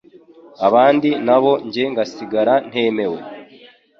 abandi 0.67 1.09
naho 1.25 1.51
jye 1.71 1.83
ngasigara 1.91 2.53
ntemewe.” 2.69 3.19